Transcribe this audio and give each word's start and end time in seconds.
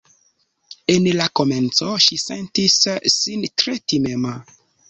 En 0.93 1.03
la 1.19 1.27
komenco 1.41 1.91
ŝi 2.05 2.19
sentis 2.23 2.81
sin 3.19 3.47
tre 3.63 3.81
timema 3.93 4.37